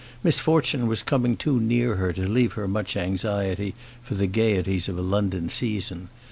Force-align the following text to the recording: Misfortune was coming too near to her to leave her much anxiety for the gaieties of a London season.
Misfortune 0.23 0.87
was 0.87 1.03
coming 1.03 1.37
too 1.37 1.59
near 1.59 1.89
to 1.91 1.97
her 1.99 2.11
to 2.13 2.27
leave 2.27 2.53
her 2.53 2.67
much 2.67 2.97
anxiety 2.97 3.75
for 4.01 4.15
the 4.15 4.25
gaieties 4.25 4.89
of 4.89 4.97
a 4.97 5.01
London 5.03 5.47
season. 5.47 6.09